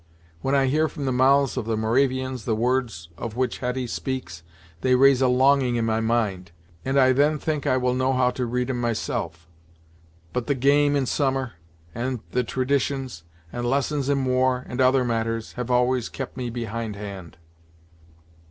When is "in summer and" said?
10.95-12.21